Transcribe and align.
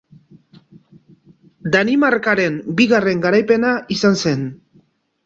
Danimarkaren 1.75 2.57
bigarren 2.79 3.21
garaipena 3.27 3.75
izan 3.97 4.19
zen. 4.25 4.43